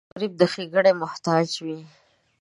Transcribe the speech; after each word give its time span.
غریب 0.13 0.33
د 0.37 0.41
ښېګڼې 0.51 0.91
محتاج 1.01 1.47
وي 1.65 1.79